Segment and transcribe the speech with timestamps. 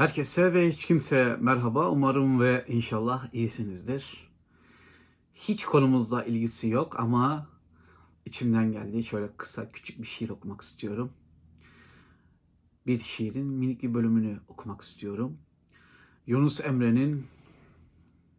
[0.00, 1.90] Herkese ve hiç kimseye merhaba.
[1.90, 4.30] Umarım ve inşallah iyisinizdir.
[5.34, 7.48] Hiç konumuzla ilgisi yok ama
[8.26, 11.12] içimden geldiği şöyle kısa küçük bir şiir okumak istiyorum.
[12.86, 15.38] Bir şiirin minik bir bölümünü okumak istiyorum.
[16.26, 17.26] Yunus Emre'nin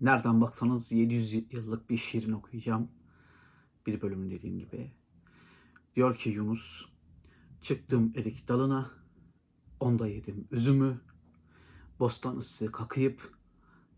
[0.02, 2.88] nereden baksanız 700 yıllık bir şiirini okuyacağım.
[3.88, 4.92] Bir bölümün dediğim gibi.
[5.96, 6.86] Diyor ki Yunus,
[7.62, 8.92] çıktım erik dalına,
[9.80, 11.02] onda yedim üzümü,
[12.02, 13.34] bostan ısı kakayıp,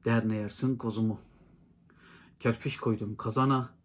[0.06, 1.22] derne yersin kozumu.
[2.40, 3.76] Kerpiç koydum kazana,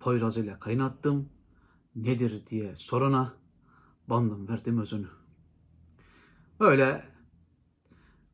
[0.00, 1.28] poyraz kaynattım,
[1.94, 3.34] nedir diye sorana,
[4.08, 5.08] bandım verdim özünü.
[6.60, 7.04] Böyle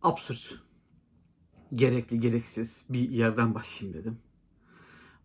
[0.03, 0.63] absürt,
[1.75, 4.19] gerekli gereksiz bir yerden başlayayım dedim.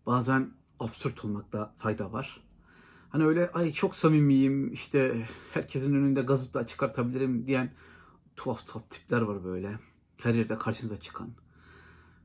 [0.06, 0.50] Bazen
[0.80, 2.48] absürt olmakta fayda var.
[3.08, 7.74] Hani öyle ay çok samimiyim işte herkesin önünde gazete çıkartabilirim diyen
[8.36, 9.78] tuhaf tuhaf tipler var böyle.
[10.22, 11.30] Her yerde karşınıza çıkan.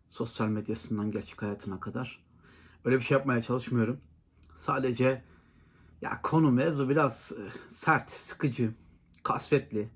[0.07, 2.23] Sosyal medyasından gerçek hayatına kadar.
[2.85, 4.01] Öyle bir şey yapmaya çalışmıyorum.
[4.55, 5.23] Sadece
[6.01, 8.73] ya konu mevzu biraz e, sert, sıkıcı,
[9.23, 9.89] kasvetli.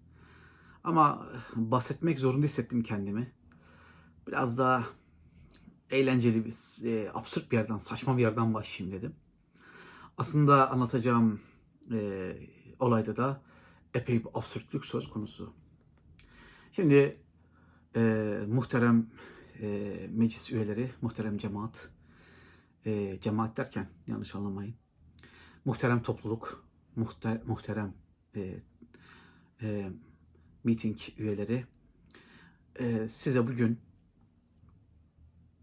[0.83, 3.33] Ama bahsetmek zorunda hissettim kendimi.
[4.27, 4.83] Biraz daha
[5.89, 9.16] eğlenceli bir, e, absürt bir yerden, saçma bir yerden başlayayım dedim.
[10.17, 11.41] Aslında anlatacağım
[11.91, 12.33] e,
[12.80, 13.41] olayda da
[13.93, 15.53] epey bir absürtlük söz konusu.
[16.71, 17.21] Şimdi
[17.97, 19.07] e, muhterem
[19.61, 19.67] e,
[20.11, 21.89] meclis üyeleri, muhterem cemaat,
[22.85, 24.75] e, cemaat derken yanlış anlamayın.
[25.65, 27.93] Muhterem topluluk, muhter, muhterem
[28.35, 28.59] e,
[29.61, 29.91] e,
[30.63, 31.65] meeting üyeleri,
[32.79, 33.79] e, size bugün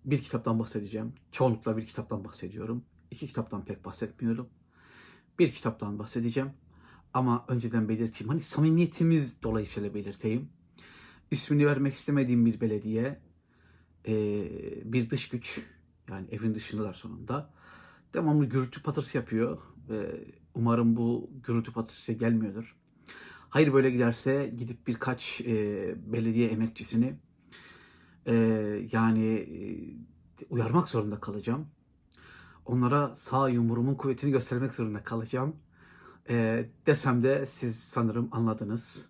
[0.05, 1.13] bir kitaptan bahsedeceğim.
[1.33, 2.85] Çoğunlukla bir kitaptan bahsediyorum.
[3.11, 4.49] İki kitaptan pek bahsetmiyorum.
[5.39, 6.51] Bir kitaptan bahsedeceğim.
[7.15, 8.29] Ama önceden belirteyim.
[8.29, 10.49] Hani samimiyetimiz dolayısıyla belirteyim.
[11.31, 13.21] İsmini vermek istemediğim bir belediye,
[14.85, 15.67] bir dış güç,
[16.11, 17.51] yani evin dışındalar sonunda.
[18.15, 19.59] Devamlı gürültü patırtı yapıyor.
[20.55, 22.77] Umarım bu gürültü patırtısı gelmiyordur.
[23.49, 25.41] Hayır böyle giderse gidip birkaç
[26.07, 27.15] belediye emekçisini
[28.93, 29.49] yani
[30.51, 31.67] uyarmak zorunda kalacağım.
[32.67, 35.57] Onlara sağ yumruğumun kuvvetini göstermek zorunda kalacağım.
[36.29, 39.09] Eee, desem de siz sanırım anladınız.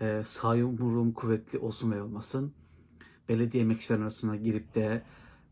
[0.00, 2.52] Eee sağ yumruğum kuvvetli olsun ve olmasın.
[3.28, 5.02] Belediye emekçiler arasına girip de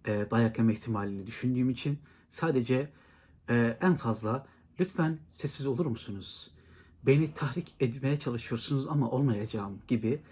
[0.06, 1.98] eee, dayak yeme ihtimalini düşündüğüm için
[2.28, 2.90] sadece
[3.50, 4.46] eee, en fazla
[4.80, 6.54] lütfen sessiz olur musunuz?
[7.06, 10.22] Beni tahrik etmeye çalışıyorsunuz ama olmayacağım gibi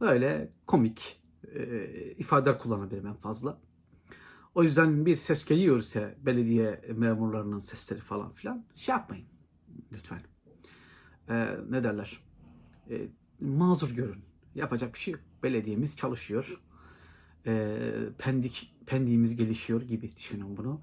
[0.00, 1.22] böyle komik
[1.54, 3.58] eee, ifadeler kullanabilirim en fazla.
[4.54, 9.26] O yüzden bir ses geliyorsa belediye memurlarının sesleri falan filan şey yapmayın
[9.92, 10.20] lütfen.
[11.28, 12.20] Ee, ne derler?
[12.90, 13.08] Ee,
[13.44, 14.24] mazur görün.
[14.54, 15.20] Yapacak bir şey yok.
[15.42, 16.60] Belediyemiz çalışıyor.
[17.46, 17.76] Ee,
[18.18, 20.80] pendik pendiğimiz gelişiyor gibi düşünün bunu.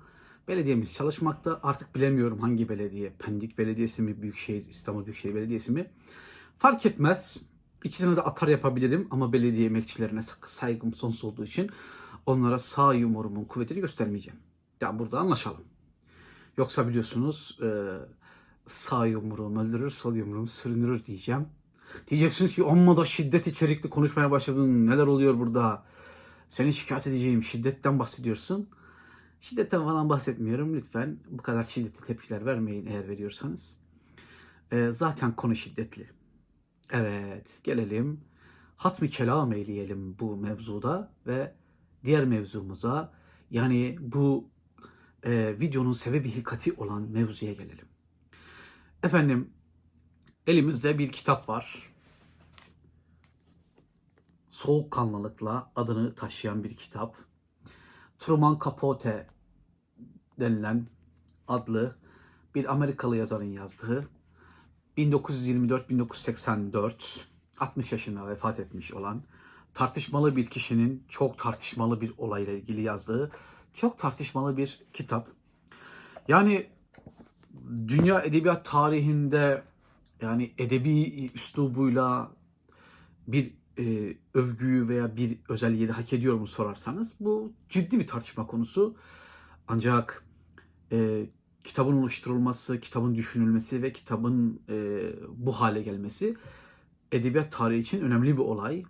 [0.47, 1.59] Belediyemiz çalışmakta.
[1.63, 3.13] Artık bilemiyorum hangi belediye.
[3.19, 5.91] Pendik Belediyesi mi, Büyükşehir, İstanbul Büyükşehir Belediyesi mi?
[6.57, 7.41] Fark etmez.
[7.83, 11.69] İkisine de atar yapabilirim ama belediye emekçilerine saygım sonsuz olduğu için
[12.25, 14.39] onlara sağ yumurumun kuvvetini göstermeyeceğim.
[14.81, 15.63] Ya burada anlaşalım.
[16.57, 17.69] Yoksa biliyorsunuz e,
[18.67, 21.47] sağ yumruğum öldürür, sol yumruğum süründürür diyeceğim.
[22.07, 24.87] Diyeceksiniz ki amma da şiddet içerikli konuşmaya başladın.
[24.87, 25.83] Neler oluyor burada?
[26.49, 27.43] Seni şikayet edeceğim.
[27.43, 28.69] Şiddetten bahsediyorsun.
[29.39, 30.75] Şiddetten falan bahsetmiyorum.
[30.75, 33.75] Lütfen bu kadar şiddetli tepkiler vermeyin eğer veriyorsanız.
[34.71, 36.09] E, zaten konu şiddetli.
[36.91, 38.21] Evet gelelim.
[38.77, 41.55] Hatmi kelam eyleyelim bu mevzuda ve
[42.05, 43.13] diğer mevzumuza
[43.51, 44.49] yani bu
[45.23, 47.87] e, videonun sebebi hilkati olan mevzuya gelelim.
[49.03, 49.49] Efendim
[50.47, 51.91] elimizde bir kitap var.
[54.49, 57.15] Soğukkanlılıkla adını taşıyan bir kitap.
[58.19, 59.27] Truman Capote
[60.39, 60.87] denilen
[61.47, 61.95] adlı
[62.55, 64.09] bir Amerikalı yazarın yazdığı
[64.97, 67.21] 1924-1984
[67.59, 69.23] 60 yaşında vefat etmiş olan
[69.73, 73.31] tartışmalı bir kişinin çok tartışmalı bir olayla ilgili yazdığı
[73.73, 75.27] çok tartışmalı bir kitap.
[76.27, 76.69] Yani
[77.87, 79.63] dünya edebiyat tarihinde
[80.21, 82.31] yani edebi üslubuyla
[83.27, 88.47] bir e, övgüyü veya bir özelliği de hak ediyor mu sorarsanız bu ciddi bir tartışma
[88.47, 88.95] konusu.
[89.67, 90.25] Ancak
[90.91, 91.25] e,
[91.63, 96.35] kitabın oluşturulması, kitabın düşünülmesi ve kitabın e, bu hale gelmesi
[97.11, 98.83] edebiyat tarihi için önemli bir olay.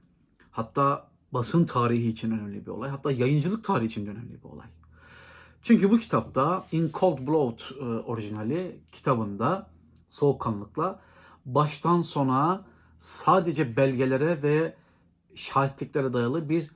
[0.52, 2.90] Hatta basın tarihi için önemli bir olay.
[2.90, 4.68] Hatta yayıncılık tarihi için de önemli bir olay.
[5.62, 9.70] Çünkü bu kitapta In Cold Blood e, orijinali kitabında
[10.08, 11.02] soğukkanlıkla
[11.46, 12.66] baştan sona
[13.00, 14.76] sadece belgelere ve
[15.36, 16.72] şahitliklere dayalı bir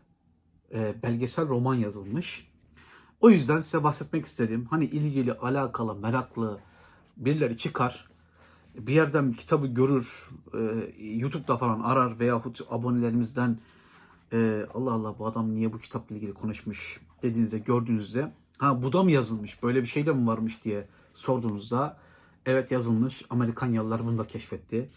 [0.74, 2.52] e, belgesel roman yazılmış.
[3.22, 4.68] O yüzden size bahsetmek istedim.
[4.70, 6.60] Hani ilgili, alakalı, meraklı
[7.18, 8.08] birileri çıkar.
[8.76, 13.60] Bir yerden bir kitabı görür, e, YouTube'da falan arar veyahut abonelerimizden
[14.34, 19.04] e, Allah Allah bu adam niye bu kitapla ilgili konuşmuş dediğinizde gördüğünüzde ha bu da
[19.04, 21.98] mı yazılmış böyle bir şey de mi varmış diye sorduğunuzda
[22.46, 24.90] evet yazılmış Amerikanyalılar bunu da keşfetti.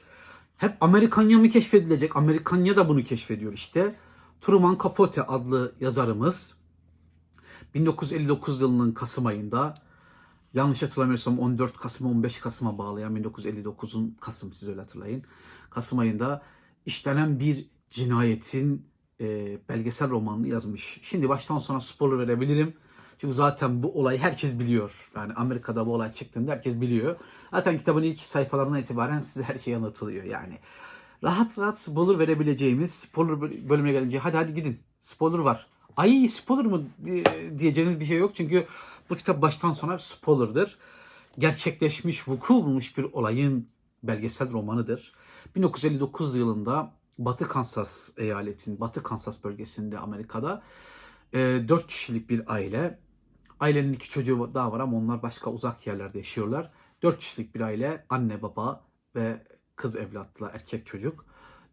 [0.56, 2.16] Hep Amerikanya mı keşfedilecek?
[2.16, 3.94] Amerikanya da bunu keşfediyor işte.
[4.40, 6.58] Truman Capote adlı yazarımız
[7.74, 9.74] 1959 yılının Kasım ayında
[10.54, 15.22] yanlış hatırlamıyorsam 14 Kasım 15 Kasım'a bağlayan 1959'un Kasım siz öyle hatırlayın.
[15.70, 16.42] Kasım ayında
[16.86, 18.86] işlenen bir cinayetin
[19.20, 21.00] e, belgesel romanını yazmış.
[21.02, 22.74] Şimdi baştan sona spoiler verebilirim.
[23.18, 25.10] Çünkü zaten bu olay herkes biliyor.
[25.16, 27.16] Yani Amerika'da bu olay çıktığında herkes biliyor.
[27.50, 30.58] Zaten kitabın ilk sayfalarına itibaren size her şey anlatılıyor yani.
[31.24, 35.66] Rahat rahat spoiler verebileceğimiz spoiler böl- bölümüne gelince hadi hadi gidin spoiler var.
[35.96, 38.66] Ay spoiler mı diye- diyeceğiniz bir şey yok çünkü
[39.10, 40.78] bu kitap baştan sona spoiler'dır.
[41.38, 43.68] Gerçekleşmiş, vuku bulmuş bir olayın
[44.02, 45.12] belgesel romanıdır.
[45.56, 50.62] 1959 yılında Batı Kansas eyaletin, Batı Kansas bölgesinde Amerika'da
[51.32, 51.38] e,
[51.68, 52.98] 4 kişilik bir aile.
[53.60, 56.70] Ailenin iki çocuğu daha var ama onlar başka uzak yerlerde yaşıyorlar.
[57.02, 58.84] 4 kişilik bir aile, anne baba
[59.14, 59.46] ve
[59.76, 61.26] kız evlatla erkek çocuk.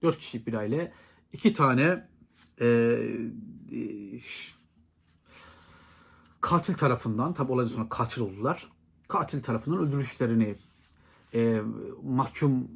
[0.03, 0.93] 4 kişilik bir aile.
[1.33, 2.07] iki tane
[2.61, 3.79] e, e,
[6.41, 8.71] katil tarafından, tabi olaydan sonra katil oldular.
[9.07, 10.55] Katil tarafından öldürüşlerini
[11.33, 11.61] e,
[12.03, 12.67] mahkum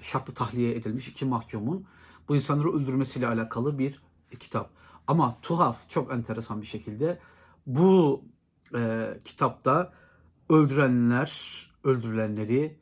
[0.00, 1.86] şartlı tahliye edilmiş iki mahkumun
[2.28, 4.02] bu insanları öldürmesiyle alakalı bir
[4.38, 4.70] kitap.
[5.06, 7.18] Ama tuhaf, çok enteresan bir şekilde
[7.66, 8.24] bu
[8.74, 9.92] e, kitapta
[10.48, 11.32] öldürenler,
[11.84, 12.78] öldürülenleri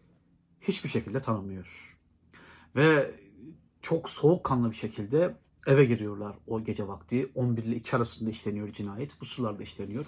[0.60, 1.98] hiçbir şekilde tanımıyor.
[2.76, 3.14] Ve
[3.82, 5.36] çok soğukkanlı bir şekilde
[5.66, 7.30] eve giriyorlar o gece vakti.
[7.34, 9.20] 11 ile 2 arasında işleniyor cinayet.
[9.20, 10.04] Bu sularda işleniyor.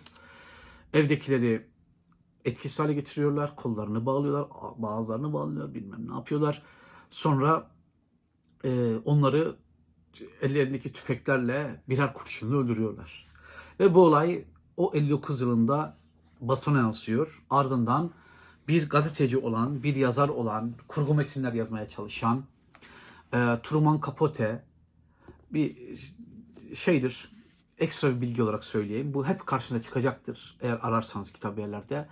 [0.92, 1.66] Evdekileri
[2.44, 3.56] etkisiz hale getiriyorlar.
[3.56, 4.48] Kollarını bağlıyorlar.
[4.76, 5.74] Bazılarını bağlıyorlar.
[5.74, 6.62] Bilmem ne yapıyorlar.
[7.10, 7.70] Sonra
[8.64, 9.56] e, onları
[10.42, 13.26] ellerindeki tüfeklerle birer kurşunla öldürüyorlar.
[13.80, 14.44] Ve bu olay
[14.76, 15.96] o 59 yılında
[16.40, 17.44] basına yansıyor.
[17.50, 18.10] Ardından
[18.68, 22.44] bir gazeteci olan, bir yazar olan, kurgu metinler yazmaya çalışan
[23.32, 24.64] e, Truman Capote
[25.50, 25.76] bir
[26.74, 27.36] şeydir.
[27.78, 29.14] Ekstra bir bilgi olarak söyleyeyim.
[29.14, 32.08] Bu hep karşına çıkacaktır eğer ararsanız kitap yerlerde.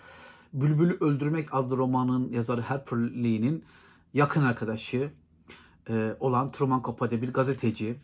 [0.53, 3.65] Bülbül'ü Öldürmek adlı romanın yazarı Harper Lee'nin
[4.15, 5.13] yakın arkadaşı
[5.89, 7.97] e, olan Truman Capote bir gazeteci,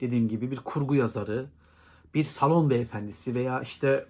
[0.00, 1.46] dediğim gibi bir kurgu yazarı,
[2.14, 4.06] bir salon beyefendisi veya işte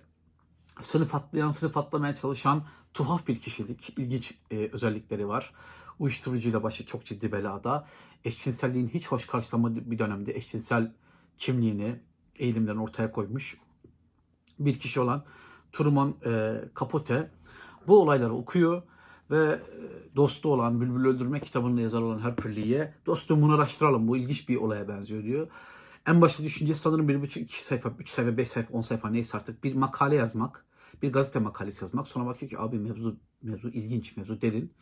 [0.81, 2.65] sınıf atlayan, sınıf atlamaya çalışan
[2.95, 5.53] tuhaf bir kişilik, ilginç e, özellikleri var.
[5.99, 7.87] Uyuşturucuyla başı çok ciddi belada.
[8.25, 10.93] Eşcinselliğin hiç hoş karşılamadığı bir dönemde eşcinsel
[11.39, 12.01] kimliğini,
[12.37, 13.59] eğilimlerini ortaya koymuş
[14.59, 15.25] bir kişi olan
[15.73, 17.31] Truman e, Capote
[17.87, 18.83] bu olayları okuyor
[19.31, 19.59] ve e,
[20.17, 24.57] dostu olan Bülbül Öldürme kitabını yazar olan Harper Lee'ye dostum bunu araştıralım bu ilginç bir
[24.57, 25.49] olaya benziyor diyor.
[26.07, 29.39] En başta düşüncesi sanırım bir buçuk iki sayfa, üç sayfa, beş sayfa, on sayfa neyse
[29.39, 30.65] artık bir makale yazmak,
[31.03, 32.09] bir gazete makalesi yazmak.
[32.09, 34.73] Sonra bakıyor ki abi mevzu mevzu ilginç, mevzu derin.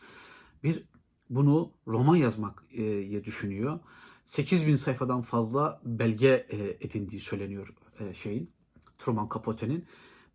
[0.65, 0.85] Bir
[1.31, 3.81] bunu roman yazmak e, düşünüyor.
[4.25, 8.51] 8000 sayfadan fazla belge e, edindiği söyleniyor e, şeyin
[8.99, 9.87] Truman Capote'nin.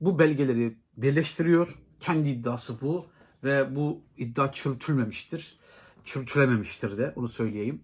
[0.02, 1.80] Bu belgeleri birleştiriyor.
[2.00, 3.06] Kendi iddiası bu
[3.44, 5.60] ve bu iddia çürütülmemiştir.
[6.06, 7.82] Çürütülememiştir de onu söyleyeyim.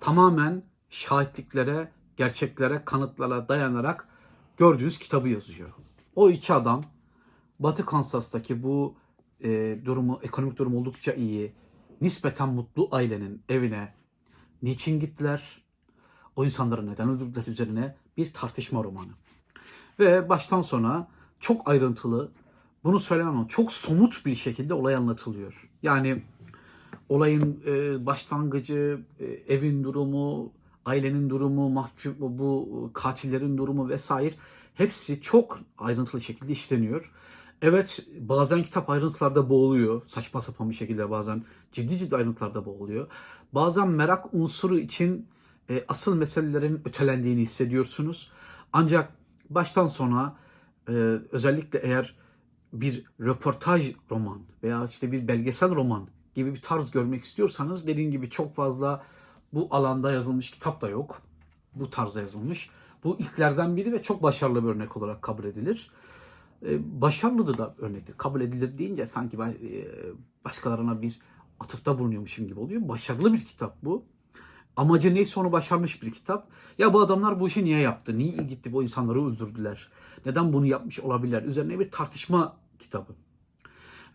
[0.00, 4.08] Tamamen şahitliklere, gerçeklere, kanıtlara dayanarak
[4.56, 5.70] gördüğünüz kitabı yazıyor.
[6.16, 6.84] O iki adam
[7.58, 8.94] Batı Kansas'taki bu
[9.44, 11.52] e, durumu, ekonomik durum oldukça iyi,
[12.00, 13.94] nispeten mutlu ailenin evine
[14.62, 15.62] niçin gittiler?
[16.36, 19.12] O insanları neden öldürdüler üzerine bir tartışma romanı.
[19.98, 21.08] Ve baştan sona
[21.40, 22.32] çok ayrıntılı,
[22.84, 25.70] bunu söylemem ama çok somut bir şekilde olay anlatılıyor.
[25.82, 26.22] Yani
[27.08, 30.52] olayın e, başlangıcı, e, evin durumu,
[30.86, 34.34] ailenin durumu, mahkum bu katillerin durumu vesaire
[34.74, 37.12] hepsi çok ayrıntılı şekilde işleniyor.
[37.62, 40.06] Evet bazen kitap ayrıntılarda boğuluyor.
[40.06, 43.06] Saçma sapan bir şekilde bazen ciddi ciddi ayrıntılarda boğuluyor.
[43.52, 45.26] Bazen merak unsuru için
[45.70, 48.30] e, asıl meselelerin ötelendiğini hissediyorsunuz.
[48.72, 49.12] Ancak
[49.50, 50.36] baştan sona
[50.88, 50.92] e,
[51.32, 52.14] özellikle eğer
[52.72, 58.30] bir röportaj roman veya işte bir belgesel roman gibi bir tarz görmek istiyorsanız dediğim gibi
[58.30, 59.04] çok fazla
[59.52, 61.22] bu alanda yazılmış kitap da yok.
[61.74, 62.70] Bu tarzda yazılmış.
[63.04, 65.90] Bu ilklerden biri ve çok başarılı bir örnek olarak kabul edilir.
[66.66, 68.14] Ee, başarılı da örnektir.
[68.18, 69.86] Kabul edilir deyince sanki ben e,
[70.44, 71.20] başkalarına bir
[71.60, 72.88] atıfta bulunuyormuşum gibi oluyor.
[72.88, 74.04] Başarılı bir kitap bu.
[74.76, 76.48] Amacı neyse onu başarmış bir kitap.
[76.78, 78.18] Ya bu adamlar bu işi niye yaptı?
[78.18, 79.88] Niye gitti bu insanları öldürdüler?
[80.26, 81.42] Neden bunu yapmış olabilirler?
[81.42, 83.12] Üzerine bir tartışma kitabı.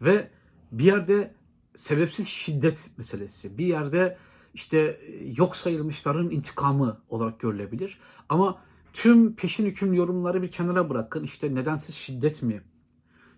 [0.02, 0.30] Ve
[0.72, 1.34] bir yerde
[1.76, 4.18] sebepsiz şiddet meselesi, bir yerde
[4.58, 8.00] işte e, yok sayılmışların intikamı olarak görülebilir.
[8.30, 8.62] Ama
[8.94, 11.24] tüm peşin hüküm yorumları bir kenara bırakın.
[11.24, 12.62] İşte nedensiz şiddet mi?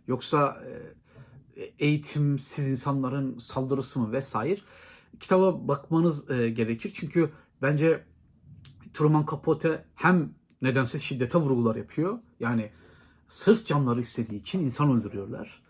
[0.07, 0.63] Yoksa
[1.55, 4.59] e, eğitimsiz insanların saldırısı mı vesaire.
[5.19, 6.91] Kitaba bakmanız e, gerekir.
[6.95, 7.29] Çünkü
[7.61, 8.03] bence
[8.93, 12.19] Truman Capote hem nedensiz şiddete vurgular yapıyor.
[12.39, 12.71] Yani
[13.27, 15.61] sırf canları istediği için insan öldürüyorlar.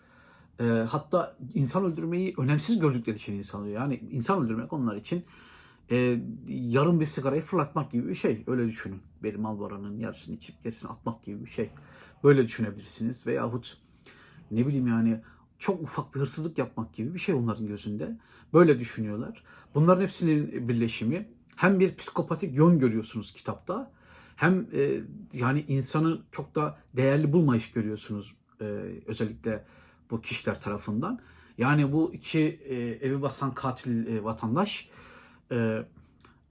[0.59, 3.81] E, hatta insan öldürmeyi önemsiz gördükleri için insan öldürüyor.
[3.81, 5.23] Yani insan öldürmek onlar için
[5.91, 8.43] e, yarım bir sigarayı fırlatmak gibi bir şey.
[8.47, 9.01] Öyle düşünün.
[9.23, 11.69] Benim Malboro'nun yarısını içip gerisini atmak gibi bir şey.
[12.23, 13.27] Böyle düşünebilirsiniz.
[13.27, 13.77] Veyahut
[14.51, 15.21] ne bileyim yani
[15.59, 18.17] çok ufak bir hırsızlık yapmak gibi bir şey onların gözünde.
[18.53, 19.43] Böyle düşünüyorlar.
[19.75, 23.91] Bunların hepsinin birleşimi hem bir psikopatik yön görüyorsunuz kitapta
[24.35, 25.01] hem e,
[25.33, 28.65] yani insanı çok da değerli bulmayış görüyorsunuz e,
[29.05, 29.65] özellikle
[30.11, 31.19] bu kişiler tarafından.
[31.57, 34.89] Yani bu iki e, evi basan katil e, vatandaş
[35.51, 35.85] e,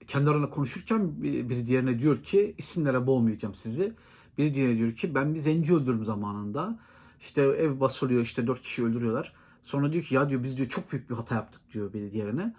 [0.07, 3.93] kendi aralarında konuşurken bir- biri diğerine diyor ki isimlere boğmayacağım sizi.
[4.37, 6.79] Biri diğerine diyor ki ben bir zenci öldürdüm zamanında.
[7.19, 9.33] İşte ev basılıyor işte dört kişi öldürüyorlar.
[9.63, 12.55] Sonra diyor ki ya diyor biz diyor çok büyük bir hata yaptık diyor biri diğerine.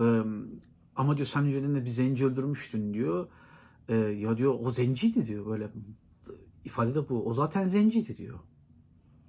[0.00, 0.22] Ee,
[0.96, 3.26] ama diyor sen önceden de bir zenci öldürmüştün diyor.
[3.88, 5.68] Ee, ya diyor o zenciydi diyor böyle
[6.64, 7.26] ifade de bu.
[7.28, 8.38] O zaten zenciydi diyor.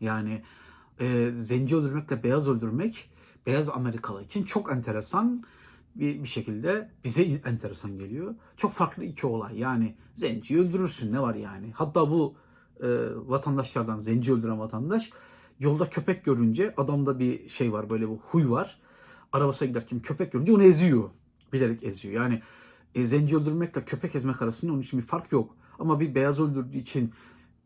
[0.02, 0.44] Yani
[1.00, 3.10] e, zenci öldürmekle beyaz öldürmek
[3.46, 5.44] beyaz Amerikalı için çok enteresan
[5.96, 8.36] bir, bir şekilde bize enteresan geliyor.
[8.58, 9.60] Çok farklı iki olay.
[9.60, 11.72] Yani zenciyi öldürürsün ne var yani.
[11.72, 12.36] Hatta bu
[12.80, 15.12] e, vatandaşlardan zenci öldüren vatandaş
[15.60, 18.80] yolda köpek görünce adamda bir şey var böyle bu huy var.
[19.32, 21.10] Arabasına giderken köpek görünce onu eziyor.
[21.54, 22.14] Bilerek eziyor.
[22.14, 22.42] Yani
[22.96, 25.56] e, zenci öldürmekle köpek ezmek arasında onun için bir fark yok.
[25.80, 27.14] Ama bir beyaz öldürdüğü için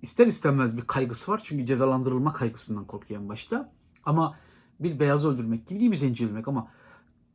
[0.01, 1.41] ister istemez bir kaygısı var.
[1.43, 3.71] Çünkü cezalandırılma kaygısından korkuyor en başta.
[4.05, 4.35] Ama
[4.79, 6.67] bir beyaz öldürmek gibi değil bir zenci öldürmek ama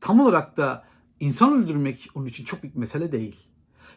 [0.01, 0.85] tam olarak da
[1.21, 3.49] insan öldürmek onun için çok büyük mesele değil.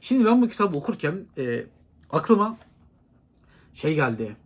[0.02, 1.66] Şimdi ben bu kitabı okurken e,
[2.10, 2.58] aklıma
[3.74, 4.38] şey geldi.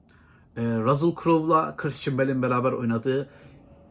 [0.57, 3.29] E, Russell Crowe'la Christian Bale'in beraber oynadığı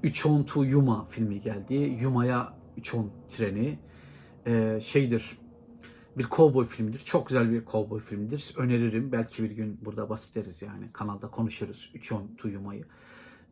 [0.03, 1.75] 310 to Yuma filmi geldi.
[1.75, 3.79] Yuma'ya 310 treni.
[4.47, 5.39] E, şeydir.
[6.19, 6.99] Bir cowboy filmidir.
[6.99, 8.55] Çok güzel bir cowboy filmidir.
[8.57, 9.13] Öneririm.
[9.13, 10.93] Belki bir gün burada bahsederiz yani.
[10.93, 12.85] Kanalda konuşuruz 310 to Yuma'yı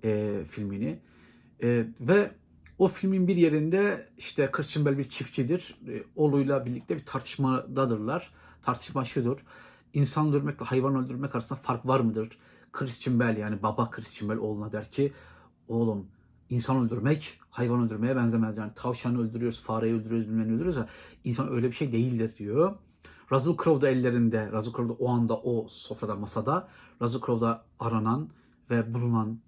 [0.05, 0.99] e, filmini.
[1.63, 2.31] E, ve
[2.79, 5.79] o filmin bir yerinde işte Christian Bale bir çiftçidir.
[5.89, 8.33] E, oğluyla birlikte bir tartışmadadırlar.
[8.63, 9.39] Tartışma şudur.
[9.95, 12.39] İnsan öldürmekle hayvan öldürmek arasında fark var mıdır?
[12.73, 15.13] Christian Bale yani baba Christian Bale oğluna der ki
[15.69, 16.07] oğlum
[16.51, 18.57] insan öldürmek hayvan öldürmeye benzemez.
[18.57, 20.89] Yani tavşanı öldürüyoruz, fareyi öldürüyoruz, bilmem öldürüyoruz ya
[21.25, 22.77] insan öyle bir şey değildir diyor.
[23.33, 26.69] Russell Crowe da ellerinde, Russell Crowe da o anda o sofrada masada,
[27.03, 28.31] Russell Crowe da aranan
[28.71, 29.41] ve bulunan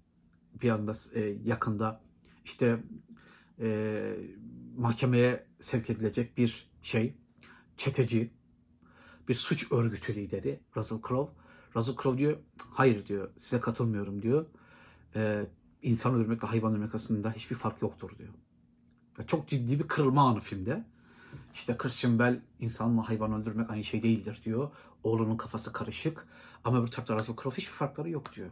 [0.61, 2.01] bir anda e, yakında
[2.45, 2.83] işte
[3.59, 4.15] e,
[4.77, 7.15] mahkemeye sevk edilecek bir şey,
[7.77, 8.31] çeteci,
[9.27, 11.31] bir suç örgütü lideri Russell Crowe.
[11.75, 12.37] Russell Crowe diyor,
[12.73, 14.45] hayır diyor, size katılmıyorum diyor.
[15.15, 15.45] E,
[15.81, 18.33] insan öldürmekle hayvan öldürmek arasında hiçbir fark yoktur diyor.
[19.19, 20.85] Ya çok ciddi bir kırılma anı filmde.
[21.53, 24.69] İşte Christian Bale insanla hayvan öldürmek aynı şey değildir diyor.
[25.03, 26.27] Oğlunun kafası karışık.
[26.63, 28.49] Ama bir tarafta Russell Crowe hiçbir farkları yok diyor.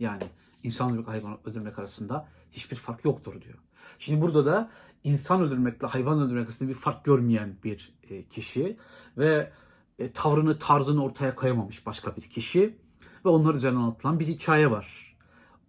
[0.00, 0.22] Yani
[0.62, 3.58] insan öldürmek hayvan öldürmek arasında hiçbir fark yoktur diyor.
[3.98, 4.70] Şimdi burada da
[5.04, 8.76] insan öldürmekle hayvan öldürmek arasında bir fark görmeyen bir e, kişi
[9.18, 9.52] ve
[9.98, 12.76] e, tavrını tarzını ortaya koyamamış başka bir kişi
[13.24, 15.11] ve onlar üzerinden anlatılan bir hikaye var.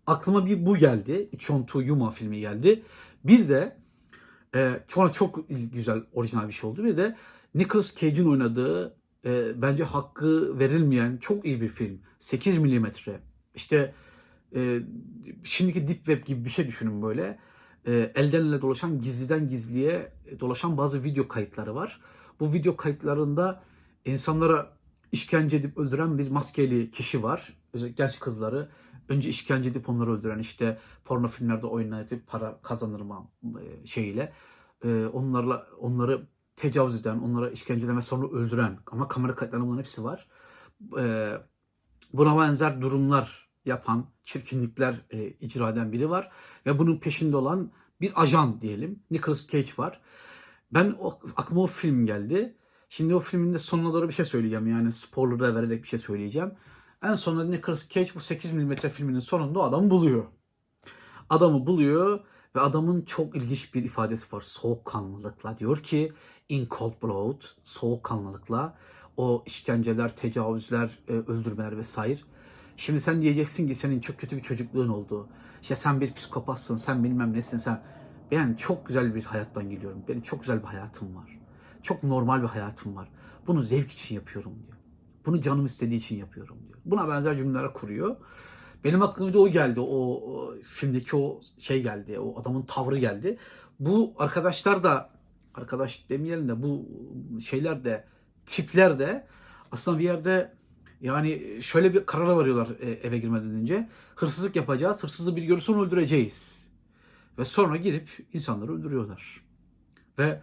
[0.07, 1.29] Aklıma bir bu geldi.
[1.37, 2.83] Chon To Yuma filmi geldi.
[3.23, 3.77] Bir de
[4.55, 6.83] e, sonra çok güzel orijinal bir şey oldu.
[6.83, 7.15] Bir de
[7.55, 8.95] Nicolas Cage'in oynadığı
[9.25, 12.01] e, bence hakkı verilmeyen çok iyi bir film.
[12.19, 13.19] 8 milimetre.
[13.55, 13.93] İşte
[14.55, 14.79] e,
[15.43, 17.39] şimdiki Deep Web gibi bir şey düşünün böyle.
[17.87, 22.01] E, elden ele dolaşan gizliden gizliye dolaşan bazı video kayıtları var.
[22.39, 23.63] Bu video kayıtlarında
[24.05, 24.73] insanlara
[25.11, 27.53] işkence edip öldüren bir maskeli kişi var.
[27.73, 28.69] Özellikle genç kızları
[29.09, 34.33] önce işkence edip onları öldüren işte porno filmlerde oynatıp para kazanırma e, şeyiyle
[34.83, 39.81] e, onlarla onları tecavüz eden, onlara işkence eden ve sonra öldüren ama kamera kayıtlarında bunların
[39.81, 40.27] hepsi var.
[40.99, 41.33] E,
[42.13, 44.95] buna benzer durumlar yapan, çirkinlikler
[45.39, 46.31] icra eden biri var
[46.65, 49.03] ve bunun peşinde olan bir ajan diyelim.
[49.11, 50.01] Nicolas Cage var.
[50.73, 52.57] Ben o, aklıma o film geldi.
[52.89, 54.67] Şimdi o filmin de sonuna doğru bir şey söyleyeceğim.
[54.67, 56.51] Yani spoiler vererek bir şey söyleyeceğim.
[57.03, 60.25] En sonunda Nicolas Cage bu 8 mm filminin sonunda o adamı buluyor.
[61.29, 62.19] Adamı buluyor
[62.55, 64.41] ve adamın çok ilginç bir ifadesi var.
[64.41, 66.13] Soğukkanlılıkla diyor ki
[66.49, 68.77] in cold blood, soğukkanlılıkla
[69.17, 72.19] o işkenceler, tecavüzler, e, öldürmeler vesaire.
[72.77, 75.29] Şimdi sen diyeceksin ki senin çok kötü bir çocukluğun oldu.
[75.61, 77.83] İşte sen bir psikopatsın, sen bilmem nesin sen.
[78.31, 80.03] Ben çok güzel bir hayattan geliyorum.
[80.07, 81.39] Benim çok güzel bir hayatım var.
[81.81, 83.09] Çok normal bir hayatım var.
[83.47, 84.82] Bunu zevk için yapıyorum diyor.
[85.25, 86.79] Bunu canım istediği için yapıyorum diyor.
[86.85, 88.15] Buna benzer cümleler kuruyor.
[88.83, 89.79] Benim aklıma da o geldi.
[89.79, 92.19] O, filmdeki o şey geldi.
[92.19, 93.37] O adamın tavrı geldi.
[93.79, 95.09] Bu arkadaşlar da
[95.53, 96.89] arkadaş demeyelim de bu
[97.41, 98.05] şeyler de
[98.45, 99.27] tipler de
[99.71, 100.53] aslında bir yerde
[101.01, 103.89] yani şöyle bir karara varıyorlar e, eve girmeden önce.
[104.15, 105.03] Hırsızlık yapacağız.
[105.03, 106.67] Hırsızı bir görürse onu öldüreceğiz.
[107.37, 109.43] Ve sonra girip insanları öldürüyorlar.
[110.19, 110.41] Ve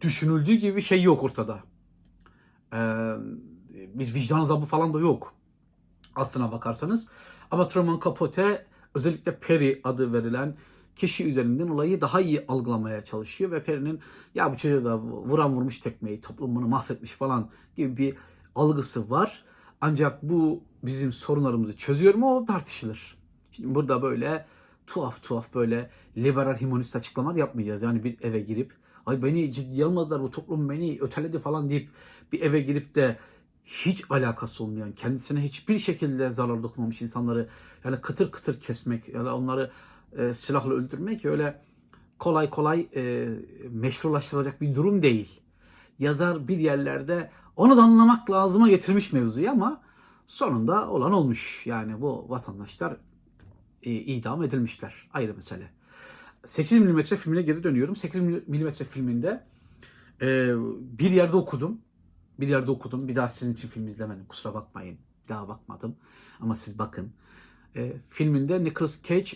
[0.00, 1.69] düşünüldüğü gibi bir şey yok ortada.
[3.94, 5.34] Bir vicdan azabı falan da yok.
[6.14, 7.08] Aslına bakarsanız.
[7.50, 10.56] Ama Truman Capote özellikle Perry adı verilen
[10.96, 14.00] kişi üzerinden olayı daha iyi algılamaya çalışıyor ve Perry'nin
[14.34, 18.16] ya bu çocuğa da vuran vurmuş tekmeyi, toplumunu mahvetmiş falan gibi bir
[18.54, 19.44] algısı var.
[19.80, 23.18] Ancak bu bizim sorunlarımızı çözüyor mu o tartışılır.
[23.52, 24.46] Şimdi burada böyle
[24.86, 27.82] tuhaf tuhaf böyle liberal humanist açıklamalar yapmayacağız.
[27.82, 28.72] Yani bir eve girip
[29.06, 31.90] ay beni ciddiye almadılar bu toplum beni öteledi falan deyip
[32.32, 33.18] bir eve girip de
[33.64, 37.48] hiç alakası olmayan, kendisine hiçbir şekilde zarar dokunmamış insanları
[37.84, 39.70] yani kıtır kıtır kesmek ya da onları
[40.16, 41.62] e, silahla öldürmek öyle
[42.18, 43.28] kolay kolay e,
[43.70, 45.40] meşrulaştırılacak bir durum değil.
[45.98, 49.82] Yazar bir yerlerde onu da anlamak lazıma getirmiş mevzuyu ama
[50.26, 51.66] sonunda olan olmuş.
[51.66, 52.96] Yani bu vatandaşlar
[53.82, 55.08] e, idam edilmişler.
[55.12, 55.70] Ayrı mesele.
[56.44, 57.96] 8 mm filmine geri dönüyorum.
[57.96, 59.44] 8 mm filminde
[60.22, 60.52] e,
[60.98, 61.78] bir yerde okudum.
[62.40, 63.08] Bir yerde okudum.
[63.08, 64.24] Bir daha sizin için film izlemedim.
[64.28, 64.98] Kusura bakmayın.
[65.24, 65.96] Bir daha bakmadım.
[66.40, 67.12] Ama siz bakın.
[67.76, 69.30] E, filminde Nicolas Cage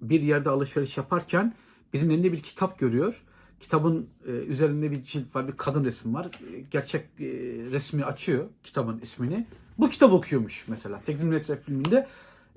[0.00, 1.54] bir yerde alışveriş yaparken
[1.92, 3.22] birinin elinde bir kitap görüyor.
[3.60, 6.30] Kitabın e, üzerinde bir cilt var, bir kadın resmi var.
[6.54, 7.26] E, gerçek e,
[7.70, 9.46] resmi açıyor kitabın ismini.
[9.78, 11.00] Bu kitap okuyormuş mesela.
[11.00, 12.06] 8 mm filminde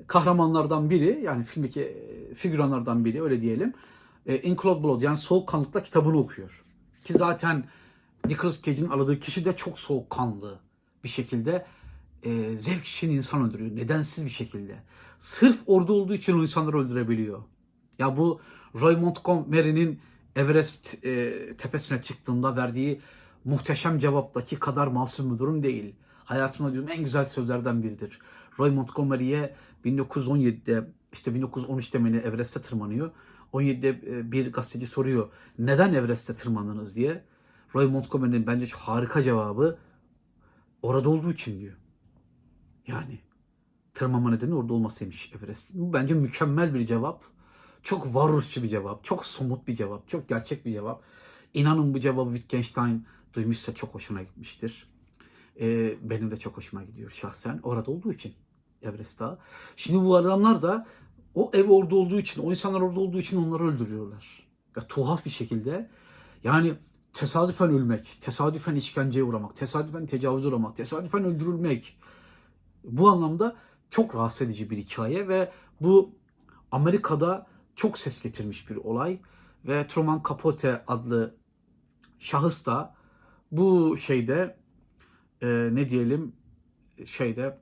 [0.07, 3.73] kahramanlardan biri yani filmdeki e, figüranlardan biri öyle diyelim.
[4.25, 6.63] E, In Cold Blood yani soğukkanlıkla kitabını okuyor.
[7.03, 7.63] Ki zaten
[8.27, 10.59] Nicolas Cage'in aradığı kişi de çok soğukkanlı
[11.03, 11.65] bir şekilde
[12.23, 13.75] e, zevk için insan öldürüyor.
[13.75, 14.75] Nedensiz bir şekilde.
[15.19, 17.43] Sırf orada olduğu için o insanları öldürebiliyor.
[17.99, 18.41] Ya bu
[18.75, 19.99] Roy Montgomery'nin
[20.35, 23.01] Everest e, tepesine çıktığında verdiği
[23.45, 25.95] muhteşem cevaptaki kadar masum bir durum değil.
[26.25, 28.19] Hayatımda duyduğum en güzel sözlerden biridir.
[28.59, 29.55] Roy Montgomery'e
[29.85, 33.11] 1917'de işte 1913'te mi ne Everest'e tırmanıyor.
[33.53, 37.23] 17'de e, bir gazeteci soruyor neden Everest'e tırmandınız diye.
[37.75, 39.77] Roy Montgomery'nin bence çok harika cevabı
[40.81, 41.77] orada olduğu için diyor.
[42.87, 43.19] Yani
[43.93, 45.73] tırmanma nedeni orada olmasıymış Everest.
[45.73, 47.23] Bu bence mükemmel bir cevap.
[47.83, 49.03] Çok varoluşçu bir cevap.
[49.03, 50.07] Çok somut bir cevap.
[50.07, 51.03] Çok gerçek bir cevap.
[51.53, 54.87] İnanın bu cevabı Wittgenstein duymuşsa çok hoşuna gitmiştir.
[55.59, 57.59] Ee, benim de çok hoşuma gidiyor şahsen.
[57.63, 58.33] Orada olduğu için
[58.81, 59.39] Everest Dağı.
[59.75, 60.87] Şimdi bu adamlar da
[61.35, 64.47] o ev orada olduğu için, o insanlar orada olduğu için onları öldürüyorlar.
[64.75, 65.89] Ya tuhaf bir şekilde.
[66.43, 66.73] Yani
[67.13, 71.97] tesadüfen ölmek, tesadüfen işkenceye uğramak, tesadüfen tecavüze uğramak, tesadüfen öldürülmek.
[72.83, 73.55] Bu anlamda
[73.89, 76.15] çok rahatsız edici bir hikaye ve bu
[76.71, 79.19] Amerika'da çok ses getirmiş bir olay
[79.65, 81.35] ve Truman Capote adlı
[82.19, 82.95] şahıs da
[83.51, 84.57] bu şeyde
[85.41, 86.35] e, ne diyelim
[87.05, 87.59] şeyde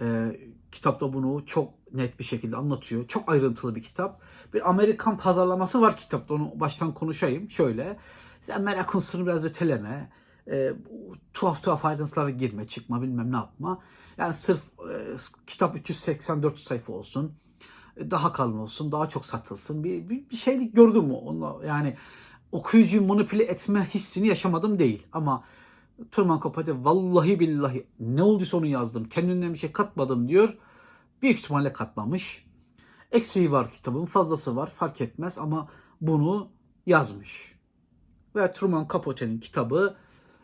[0.00, 0.36] e,
[0.72, 3.08] kitapta bunu çok net bir şekilde anlatıyor.
[3.08, 4.20] Çok ayrıntılı bir kitap.
[4.54, 6.34] Bir Amerikan pazarlaması var kitapta.
[6.34, 7.50] Onu baştan konuşayım.
[7.50, 7.96] Şöyle.
[8.40, 10.10] Sen merak unsurunu biraz öteleme.
[10.50, 10.72] E,
[11.32, 13.82] tuhaf tuhaf ayrıntılara girme, çıkma, bilmem ne yapma.
[14.18, 17.34] Yani sırf e, kitap 384 sayfa olsun.
[17.96, 19.84] E, daha kalın olsun, daha çok satılsın.
[19.84, 21.12] Bir, bir, bir şeylik gördüm mü?
[21.12, 21.96] Onunla, yani
[22.52, 25.06] okuyucuyu manipüle etme hissini yaşamadım değil.
[25.12, 25.44] Ama
[26.10, 29.08] Truman Capote vallahi billahi ne olduysa onu yazdım.
[29.08, 30.54] Kendimden bir şey katmadım diyor.
[31.22, 32.46] Büyük ihtimalle katmamış.
[33.12, 35.68] Eksiği var kitabın fazlası var fark etmez ama
[36.00, 36.48] bunu
[36.86, 37.59] yazmış.
[38.36, 39.94] Ve Truman Capote'nin kitabı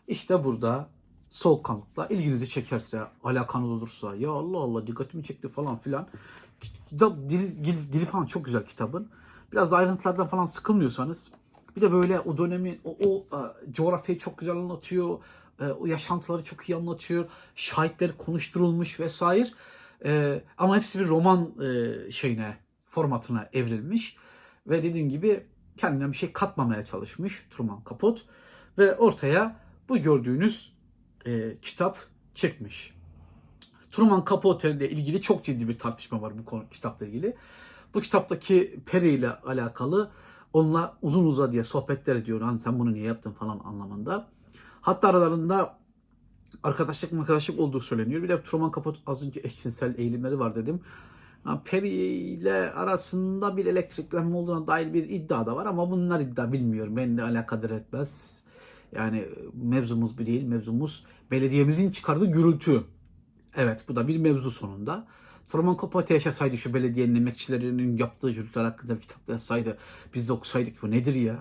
[0.07, 0.89] işte burada
[1.29, 6.07] soğukkanlıkla ilginizi çekerse, alakanız olursa ya Allah Allah dikkatimi çekti falan filan.
[6.89, 9.09] Kitap dil, dil, dili falan çok güzel kitabın.
[9.51, 11.31] Biraz ayrıntılardan falan sıkılmıyorsanız
[11.77, 15.19] bir de böyle o dönemi, o, o e, coğrafyayı çok güzel anlatıyor.
[15.61, 17.25] E, o yaşantıları çok iyi anlatıyor.
[17.55, 19.49] Şahitler konuşturulmuş vesaire.
[20.05, 24.17] E, ama hepsi bir roman e, şeyine, formatına evrilmiş.
[24.67, 25.43] Ve dediğim gibi
[25.77, 28.21] kendinden bir şey katmamaya çalışmış Truman Capote.
[28.77, 29.59] Ve ortaya
[29.89, 30.73] bu gördüğünüz
[31.25, 31.97] e, kitap
[32.35, 32.97] çıkmış.
[33.91, 37.35] Truman Capote ile ilgili çok ciddi bir tartışma var bu konu, kitapla ilgili.
[37.93, 40.11] Bu kitaptaki Perry ile alakalı
[40.53, 42.41] Onunla uzun uza diye sohbetler ediyor.
[42.41, 44.27] Lan sen bunu niye yaptın falan anlamında.
[44.81, 45.77] Hatta aralarında
[46.63, 48.23] arkadaşlık arkadaşlık olduğu söyleniyor.
[48.23, 50.81] Bir de Truman Capote az önce eşcinsel eğilimleri var dedim.
[51.65, 51.89] Perry
[52.33, 56.97] ile arasında bir elektriklenme olduğuna dair bir iddia da var ama bunlar iddia bilmiyorum.
[56.97, 58.43] Benimle alakadar etmez.
[58.91, 60.43] Yani mevzumuz bir değil.
[60.43, 62.83] Mevzumuz belediyemizin çıkardığı gürültü.
[63.55, 65.07] Evet bu da bir mevzu sonunda.
[65.49, 69.77] Truman Capote yaşasaydı şu belediyenin emekçilerinin yaptığı gürültüler hakkında bir kitap yazsaydı
[70.13, 71.39] biz de okusaydık bu nedir ya?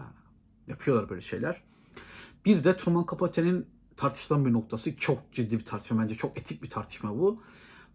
[0.67, 1.63] Yapıyorlar böyle şeyler.
[2.45, 6.71] Bir de Truman Capote'nin tartışılan bir noktası çok ciddi bir tartışma bence çok etik bir
[6.71, 7.43] tartışma bu.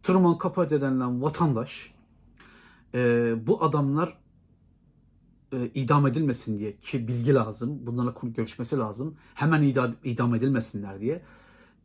[0.03, 1.93] Truman Capote denilen vatandaş
[2.93, 4.17] e, bu adamlar
[5.53, 11.21] e, idam edilmesin diye ki bilgi lazım bunlarla görüşmesi lazım hemen idam, idam edilmesinler diye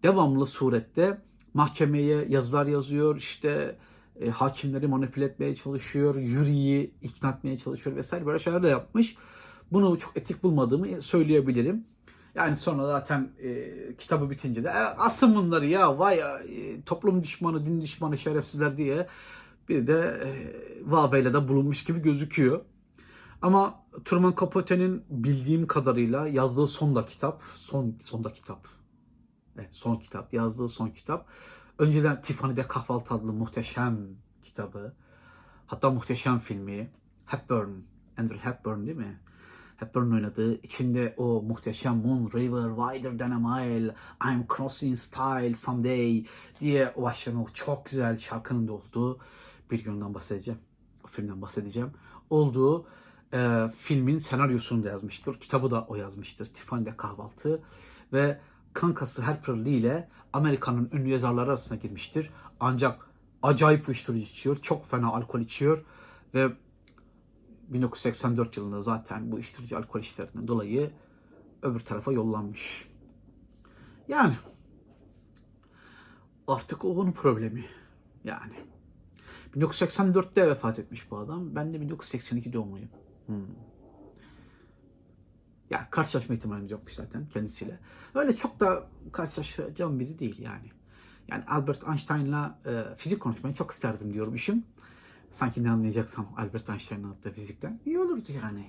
[0.03, 1.23] devamlı surette
[1.55, 3.79] mahkemeye yazılar yazıyor işte
[4.21, 9.17] e, hakimleri manipüle etmeye çalışıyor jüriyi ikna etmeye çalışıyor vesaire böyle şeyler de yapmış
[9.73, 11.85] bunu çok etik bulmadığımı söyleyebilirim.
[12.37, 17.66] Yani sonra zaten e, kitabı bitince de e, asın bunları ya vay e, toplum düşmanı,
[17.66, 19.07] din düşmanı, şerefsizler diye
[19.68, 20.29] bir de e,
[20.90, 22.61] vabeyle de bulunmuş gibi gözüküyor.
[23.42, 28.68] Ama Truman Capote'nin bildiğim kadarıyla yazdığı son da kitap, son son da kitap.
[29.57, 31.27] Evet, son kitap, yazdığı son kitap.
[31.79, 33.99] Önceden Tiffany'de Kahvaltı adlı muhteşem
[34.42, 34.94] kitabı.
[35.66, 36.90] Hatta muhteşem filmi.
[37.27, 37.70] Hepburn,
[38.18, 39.20] Andrew Hepburn değil mi?
[39.77, 46.25] Hepburn oynadığı, içinde o muhteşem Moon River, Wider Than a Mile, I'm Crossing Style Someday
[46.61, 49.19] diye başlayan o çok güzel şarkının da olduğu
[49.71, 50.61] bir günden bahsedeceğim.
[51.05, 51.91] O filmden bahsedeceğim.
[52.31, 52.87] Olduğu
[53.33, 55.41] e, filmin senaryosunu da yazmıştır.
[55.41, 56.47] Kitabı da o yazmıştır.
[56.47, 57.62] Tiffany'de Kahvaltı
[58.12, 58.41] ve
[58.73, 62.31] kankası Harper Lee ile Amerika'nın ünlü yazarları arasına girmiştir.
[62.61, 63.11] Ancak
[63.43, 64.57] acayip uyuşturucu içiyor.
[64.57, 65.85] Çok fena alkol içiyor
[66.35, 66.53] ve
[67.69, 70.91] 1984 yılında zaten bu uyuşturucu alkol işlerinden dolayı
[71.63, 72.89] öbür tarafa yollanmış.
[74.09, 74.37] Yani
[76.47, 77.65] artık o onun problemi.
[78.25, 78.55] Yani
[79.57, 81.55] 1984'te vefat etmiş bu adam.
[81.55, 82.89] Ben de 1982 doğumluyum.
[83.27, 83.37] Hmm.
[85.71, 87.79] Yani karşılaşma ihtimalimiz yokmuş zaten kendisiyle.
[88.15, 90.71] Öyle çok da karşılaşacağım biri değil yani.
[91.29, 94.65] Yani Albert Einstein'la e, fizik konuşmayı çok isterdim diyormuşum.
[95.31, 97.81] Sanki ne anlayacaksam Albert Einstein'ın anlattığı fizikten.
[97.87, 98.65] iyi olurdu yani.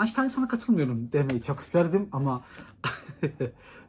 [0.00, 2.44] Einstein sana katılmıyorum demeyi çok isterdim ama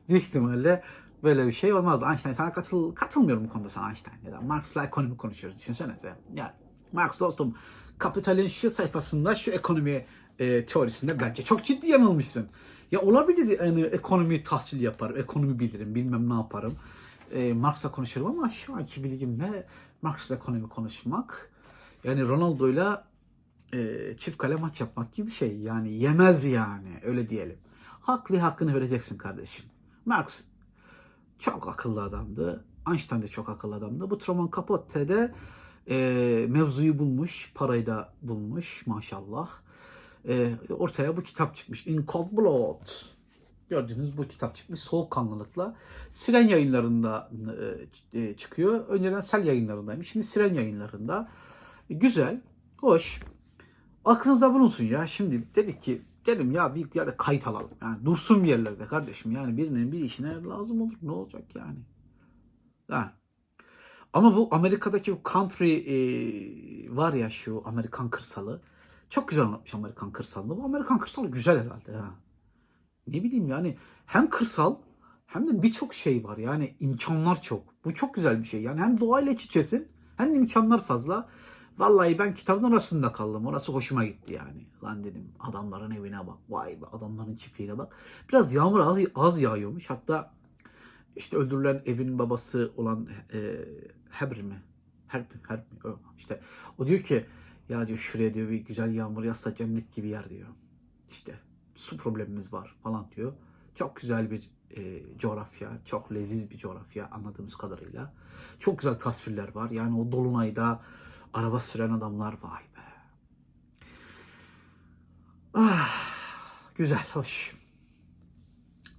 [0.09, 0.83] büyük ihtimalle
[1.23, 2.01] böyle bir şey olmaz.
[2.03, 4.17] Einstein sana katıl, katılmıyorum bu konuda sana Einstein.
[4.25, 5.59] Ya da Marx'la ekonomi konuşuyoruz.
[5.59, 6.15] Düşünsenize.
[6.33, 6.51] Yani
[6.91, 7.55] Marx dostum
[7.97, 10.05] Kapital'in şu sayfasında şu ekonomi
[10.39, 12.49] e, teorisinde bence çok ciddi yanılmışsın.
[12.91, 16.75] Ya olabilir yani ekonomi tahsil yaparım, ekonomi bilirim, bilmem ne yaparım.
[17.31, 19.67] E, Marx'la konuşurum ama şu anki bilgimle
[20.01, 21.48] Marx'la ekonomi konuşmak
[22.03, 23.07] yani Ronaldo'yla
[23.73, 23.77] e,
[24.17, 25.57] çift kale maç yapmak gibi bir şey.
[25.57, 27.57] Yani yemez yani öyle diyelim.
[28.01, 29.65] Haklı hakkını vereceksin kardeşim.
[30.05, 30.43] Marx
[31.39, 32.65] çok akıllı adamdı.
[32.89, 34.09] Einstein de çok akıllı adamdı.
[34.09, 35.33] Bu Truman Capote de
[35.89, 39.49] e, mevzuyu bulmuş, parayı da bulmuş maşallah.
[40.27, 41.87] E, ortaya bu kitap çıkmış.
[41.87, 42.87] In Cold Blood.
[43.69, 45.75] Gördüğünüz bu kitap çıkmış soğukkanlılıkla.
[46.11, 47.31] Siren yayınlarında
[48.13, 48.87] e, e, çıkıyor.
[48.87, 50.11] Önceden Sel yayınlarındaymış.
[50.11, 51.29] Şimdi Siren yayınlarında.
[51.89, 52.41] Güzel,
[52.77, 53.19] hoş.
[54.05, 55.07] Aklınızda bulunsun ya.
[55.07, 57.71] Şimdi dedik ki gelin ya bir yerde kayıt alalım.
[57.81, 59.31] Yani dursun bir yerlerde kardeşim.
[59.31, 60.93] Yani birinin bir işine lazım olur.
[61.01, 61.79] Ne olacak yani?
[62.89, 63.13] Ha.
[64.13, 68.61] Ama bu Amerika'daki bu country e, var ya şu Amerikan kırsalı.
[69.09, 70.57] Çok güzel anlatmış Amerikan kırsalını.
[70.57, 72.15] Bu Amerikan kırsalı güzel herhalde ha.
[73.07, 74.75] Ne bileyim yani hem kırsal
[75.25, 76.37] hem de birçok şey var.
[76.37, 77.85] Yani imkanlar çok.
[77.85, 78.61] Bu çok güzel bir şey.
[78.61, 79.57] Yani hem doğayla iç
[80.17, 81.29] hem de imkanlar fazla.
[81.79, 83.45] Vallahi ben kitabın arasında kaldım.
[83.45, 84.67] Orası hoşuma gitti yani.
[84.83, 86.37] Lan dedim adamların evine bak.
[86.49, 87.95] Vay be adamların çiftliğine bak.
[88.29, 89.89] Biraz yağmur az, az yağıyormuş.
[89.89, 90.33] Hatta
[91.15, 93.55] işte öldürülen evin babası olan e,
[94.09, 94.63] Hebr mi?
[95.13, 95.63] Mi?
[95.85, 96.41] O, işte
[96.77, 97.25] o diyor ki
[97.69, 100.47] ya diyor şuraya diyor bir güzel yağmur yağsa cennet gibi yer diyor.
[101.09, 101.39] İşte
[101.75, 103.33] su problemimiz var falan diyor.
[103.75, 108.13] Çok güzel bir e, coğrafya, çok leziz bir coğrafya anladığımız kadarıyla.
[108.59, 109.71] Çok güzel tasvirler var.
[109.71, 110.81] Yani o dolunayda
[111.33, 112.79] araba süren adamlar vay be.
[115.53, 115.89] Ah,
[116.75, 117.55] güzel, hoş.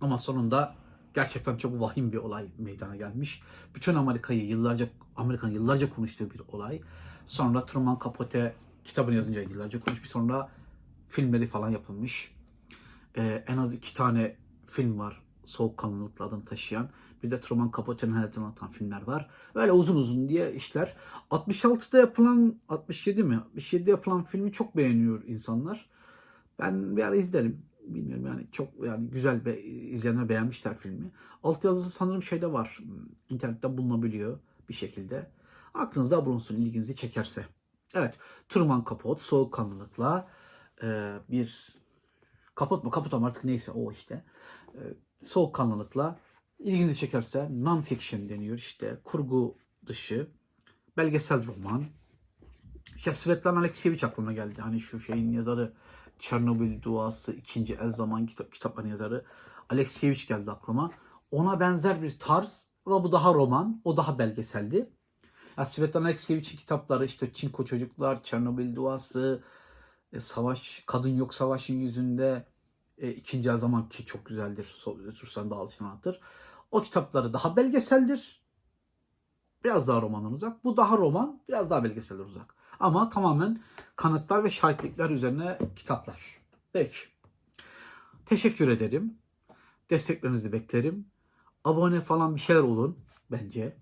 [0.01, 0.75] Ama sonunda
[1.15, 3.43] gerçekten çok vahim bir olay meydana gelmiş.
[3.75, 6.81] Bütün Amerika'yı yıllarca Amerika'nın yıllarca konuştuğu bir olay.
[7.27, 10.09] Sonra Truman Capote kitabını yazınca yıllarca konuşmuş.
[10.09, 10.49] Sonra
[11.09, 12.35] filmleri falan yapılmış.
[13.17, 16.89] Ee, en az iki tane film var soğukkanlılıkla adını taşıyan.
[17.23, 19.31] Bir de Truman Capote'nin hayatını anlatan filmler var.
[19.55, 20.97] Böyle uzun uzun diye işler.
[21.31, 23.41] 66'da yapılan, 67 mi?
[23.57, 25.91] 67'de yapılan filmi çok beğeniyor insanlar.
[26.59, 27.63] Ben bir ara izlerim.
[27.87, 31.11] Bilmiyorum yani çok yani güzel ve izleyenler beğenmişler filmi.
[31.43, 32.79] Altyazısı sanırım şeyde var.
[32.83, 32.97] hmm,
[33.31, 35.31] İnternette bulunabiliyor bir şekilde.
[35.75, 37.45] Aklınızda bulunsun ilginizi çekerse.
[37.95, 38.19] Evet.
[38.49, 40.29] Truman Capote soğukkanlılıkla
[40.83, 41.77] e, bir
[42.55, 44.25] kaput mu kaput ama artık neyse o işte.
[44.75, 44.81] E,
[45.21, 46.19] soğukkanlılıkla
[46.61, 49.55] ilginizi çekerse non-fiction deniyor işte kurgu
[49.87, 50.29] dışı
[50.97, 51.85] belgesel roman.
[52.97, 54.61] İşte Svetlana Alexievich aklıma geldi.
[54.61, 55.73] Hani şu şeyin yazarı
[56.19, 59.25] Çernobil Duası ikinci el zaman kitap, kitapların yazarı
[59.69, 60.91] Alexievich geldi aklıma.
[61.31, 64.91] Ona benzer bir tarz ama bu daha roman, o daha belgeseldi.
[65.59, 69.45] Ya Svetlana Alexievich'in kitapları işte Çinko Çocuklar, Çernobil Duası,
[70.13, 72.47] e, Savaş, Kadın Yok Savaşın Yüzünde,
[73.01, 74.85] e, ikinci el zaman ki çok güzeldir.
[75.23, 76.21] Ruslan Dağılışını anlatır.
[76.71, 78.41] O kitapları daha belgeseldir.
[79.65, 80.65] Biraz daha romandan uzak.
[80.65, 82.55] Bu daha roman, biraz daha belgeselden uzak.
[82.81, 83.63] Ama tamamen
[83.97, 86.41] kanıtlar ve şahitlikler üzerine kitaplar.
[86.73, 86.97] Peki.
[88.27, 89.19] Teşekkür ederim.
[89.91, 91.07] Desteklerinizi beklerim.
[91.65, 92.99] Abone falan bir şeyler olun
[93.31, 93.77] bence.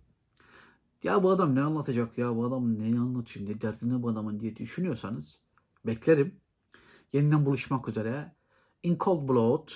[1.02, 4.40] Ya bu adam ne anlatacak ya bu adam ne anlatıyor ne derdi ne bu adamın
[4.40, 5.42] diye düşünüyorsanız
[5.86, 6.40] beklerim.
[7.12, 8.32] Yeniden buluşmak üzere.
[8.82, 9.68] In Cold Blood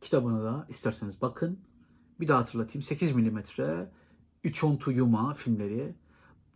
[0.00, 1.60] kitabını da isterseniz bakın.
[2.20, 2.82] Bir daha hatırlatayım.
[2.82, 3.90] 8 milimetre
[4.44, 5.94] 3 ontu yuma filmleri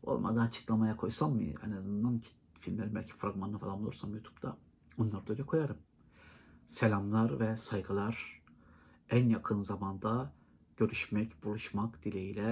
[0.03, 1.43] olmadı açıklamaya koysam mı?
[1.43, 4.57] En azından ki- filmlerin belki fragmanını falan bulursam YouTube'da
[4.99, 5.77] onları da öyle koyarım.
[6.67, 8.43] Selamlar ve saygılar.
[9.11, 10.33] En yakın zamanda
[10.77, 12.43] görüşmek, buluşmak dileğiyle.